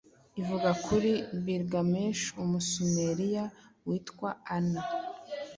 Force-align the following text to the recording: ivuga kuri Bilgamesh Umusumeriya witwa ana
ivuga 0.41 0.69
kuri 0.85 1.11
Bilgamesh 1.45 2.23
Umusumeriya 2.43 3.43
witwa 3.87 4.29
ana 4.55 4.81